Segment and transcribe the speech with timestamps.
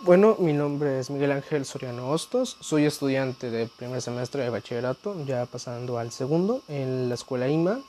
[0.00, 5.16] Bueno, mi nombre es Miguel Ángel Soriano Hostos, soy estudiante de primer semestre de bachillerato,
[5.24, 7.80] ya pasando al segundo en la escuela IMA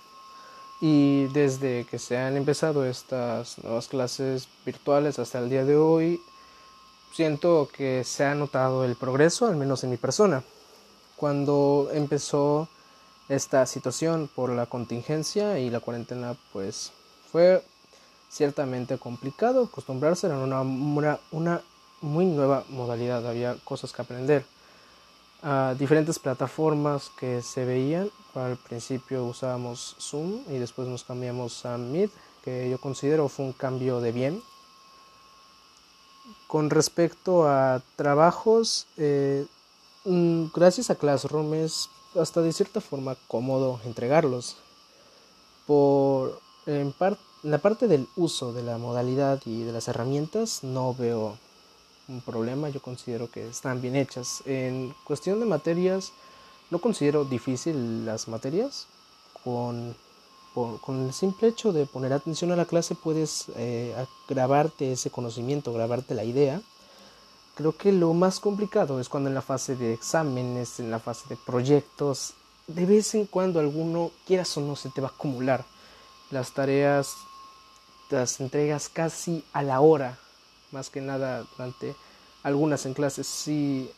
[0.82, 6.20] y desde que se han empezado estas nuevas clases virtuales hasta el día de hoy,
[7.14, 10.42] siento que se ha notado el progreso, al menos en mi persona.
[11.16, 12.70] Cuando empezó
[13.30, 16.92] esta situación por la contingencia y la cuarentena, pues
[17.32, 17.64] fue
[18.30, 21.62] ciertamente complicado acostumbrarse a una,
[22.02, 24.46] muy nueva modalidad, había cosas que aprender.
[25.42, 31.78] a diferentes plataformas que se veían, al principio usábamos Zoom y después nos cambiamos a
[31.78, 32.12] Meet,
[32.44, 34.44] que yo considero fue un cambio de bien.
[36.48, 39.46] Con respecto a trabajos, eh,
[40.04, 41.90] gracias a Classroom es
[42.20, 44.58] hasta de cierta forma cómodo entregarlos.
[45.66, 50.94] Por en, en la parte del uso de la modalidad y de las herramientas no
[50.94, 51.38] veo
[52.10, 54.44] un problema, yo considero que están bien hechas.
[54.46, 56.12] En cuestión de materias,
[56.70, 58.88] no considero difícil las materias.
[59.44, 59.96] Con,
[60.54, 63.96] con el simple hecho de poner atención a la clase puedes eh,
[64.28, 66.62] grabarte ese conocimiento, grabarte la idea.
[67.56, 71.30] Creo que lo más complicado es cuando en la fase de exámenes, en la fase
[71.30, 72.34] de proyectos,
[72.68, 75.64] de vez en cuando alguno, quieras o no, se te va a acumular.
[76.32, 77.16] Las tareas
[78.10, 80.18] las entregas casi a la hora
[80.72, 81.96] más que nada durante
[82.44, 83.28] algunas en clases.
[83.28, 83.90] Si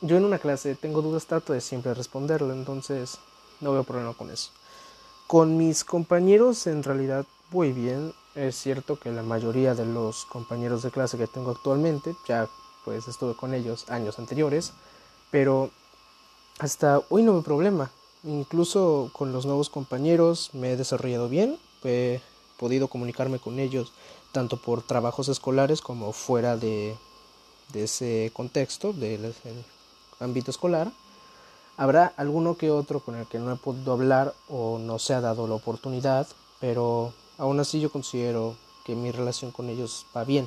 [0.00, 3.18] yo en una clase tengo dudas, trato de siempre responderlo, entonces
[3.60, 4.50] no veo problema con eso.
[5.26, 8.12] Con mis compañeros en realidad voy bien.
[8.34, 12.48] Es cierto que la mayoría de los compañeros de clase que tengo actualmente, ya
[12.84, 14.72] pues estuve con ellos años anteriores,
[15.30, 15.70] pero
[16.58, 17.90] hasta hoy no veo problema.
[18.22, 22.20] Incluso con los nuevos compañeros me he desarrollado bien, he
[22.60, 23.90] podido comunicarme con ellos
[24.32, 26.94] tanto por trabajos escolares como fuera de,
[27.72, 29.34] ese contexto, del
[30.20, 30.92] ámbito escolar.
[31.78, 35.22] Habrá alguno que otro con el que no he podido hablar o no se ha
[35.22, 36.28] dado la oportunidad,
[36.60, 40.46] pero aún así yo considero que mi relación con ellos va bien.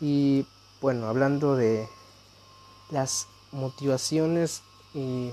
[0.00, 0.44] Y
[0.80, 1.88] bueno, hablando de
[2.90, 4.62] las motivaciones
[4.92, 5.30] y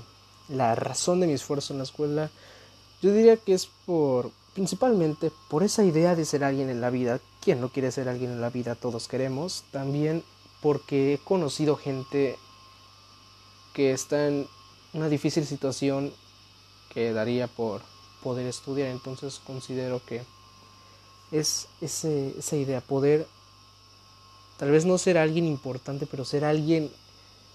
[0.48, 2.30] la razón de mi esfuerzo en la escuela,
[3.02, 7.20] yo diría que es por principalmente por esa idea de ser alguien en la vida.
[7.42, 8.76] ¿Quién no quiere ser alguien en la vida?
[8.76, 9.64] Todos queremos.
[9.72, 10.22] También
[10.62, 12.38] porque he conocido gente
[13.74, 14.46] que está en
[14.92, 16.12] una difícil situación
[16.92, 17.82] que daría por
[18.22, 18.88] poder estudiar.
[18.88, 20.22] Entonces considero que
[21.32, 23.26] es ese, esa idea, poder
[24.56, 26.90] tal vez no ser alguien importante, pero ser alguien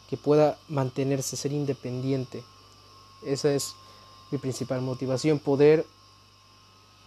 [0.10, 2.44] que pueda mantenerse, ser independiente.
[3.24, 3.74] Esa es
[4.32, 5.86] mi principal motivación, poder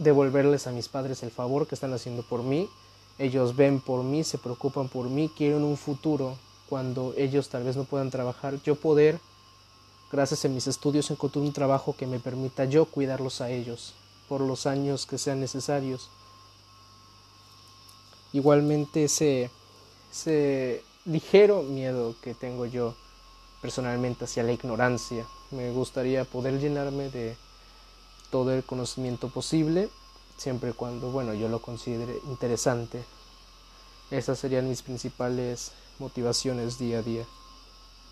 [0.02, 2.68] devolverles a mis padres el favor que están haciendo por mí.
[3.18, 6.36] Ellos ven por mí, se preocupan por mí, quieren un futuro
[6.68, 9.20] cuando ellos tal vez no puedan trabajar, yo poder,
[10.10, 13.92] gracias a mis estudios, encontrar un trabajo que me permita yo cuidarlos a ellos
[14.26, 16.08] por los años que sean necesarios.
[18.32, 19.50] Igualmente ese,
[20.10, 22.94] ese ligero miedo que tengo yo
[23.60, 25.26] personalmente hacia la ignorancia.
[25.50, 27.36] Me gustaría poder llenarme de
[28.32, 29.90] todo el conocimiento posible,
[30.38, 33.04] siempre y cuando, bueno, yo lo considere interesante.
[34.10, 37.24] Esas serían mis principales motivaciones día a día.